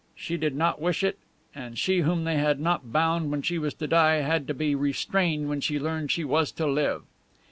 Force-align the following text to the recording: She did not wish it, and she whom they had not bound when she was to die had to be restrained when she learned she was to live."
She 0.15 0.35
did 0.35 0.55
not 0.55 0.81
wish 0.81 1.03
it, 1.03 1.19
and 1.53 1.77
she 1.77 1.99
whom 1.99 2.23
they 2.23 2.35
had 2.37 2.59
not 2.59 2.91
bound 2.91 3.29
when 3.29 3.43
she 3.43 3.59
was 3.59 3.75
to 3.75 3.85
die 3.85 4.21
had 4.21 4.47
to 4.47 4.53
be 4.55 4.73
restrained 4.73 5.47
when 5.47 5.61
she 5.61 5.79
learned 5.79 6.09
she 6.09 6.23
was 6.23 6.51
to 6.53 6.65
live." 6.65 7.03